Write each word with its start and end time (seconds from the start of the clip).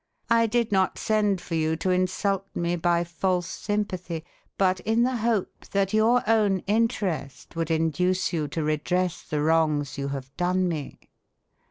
I 0.31 0.47
did 0.47 0.71
not 0.71 0.97
send 0.97 1.39
for 1.39 1.53
you 1.53 1.75
to 1.75 1.91
insult 1.91 2.47
me 2.55 2.75
by 2.75 3.03
false 3.03 3.45
sympathy; 3.45 4.25
but 4.57 4.79
in 4.79 5.03
the 5.03 5.17
hope 5.17 5.67
that 5.73 5.93
your 5.93 6.23
own 6.27 6.63
interest 6.65 7.55
would 7.55 7.69
induce 7.69 8.33
you 8.33 8.47
to 8.47 8.63
redress 8.63 9.21
the 9.21 9.43
wrongs 9.43 9.99
you 9.99 10.07
have 10.07 10.35
done 10.37 10.67
me." 10.67 10.97